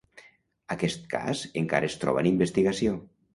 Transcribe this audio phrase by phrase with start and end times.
[0.75, 2.97] Aquest cas encara es troba en investigació.